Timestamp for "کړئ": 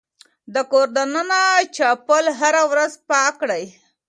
3.41-3.63